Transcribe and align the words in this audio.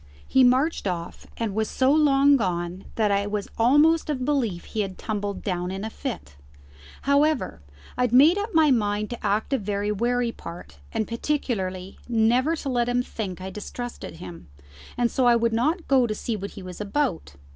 He 0.27 0.43
marched 0.43 0.87
off, 0.87 1.27
and 1.37 1.53
was 1.53 1.69
so 1.69 1.91
long 1.91 2.35
gone 2.35 2.85
that 2.95 3.11
I 3.11 3.27
was 3.27 3.47
almost 3.59 4.09
of 4.09 4.25
belief 4.25 4.63
he 4.65 4.81
had 4.81 4.97
tumbled 4.97 5.43
down 5.43 5.69
in 5.69 5.85
a 5.85 5.91
fit. 5.91 6.37
However, 7.03 7.61
I 7.95 8.01
had 8.01 8.11
made 8.11 8.35
up 8.39 8.51
my 8.51 8.71
mind 8.71 9.11
to 9.11 9.23
act 9.23 9.53
a 9.53 9.59
very 9.59 9.91
wary 9.91 10.31
part; 10.31 10.79
and 10.91 11.07
particularly 11.07 11.99
never 12.09 12.55
to 12.55 12.69
let 12.69 12.89
him 12.89 13.03
think 13.03 13.41
I 13.41 13.51
distrusted 13.51 14.15
him, 14.15 14.47
and 14.97 15.11
so 15.11 15.27
I 15.27 15.35
would 15.35 15.53
not 15.53 15.87
go 15.87 16.07
to 16.07 16.15
see 16.15 16.35
what 16.35 16.49
he 16.57 16.63
was 16.63 16.81
about. 16.81 17.35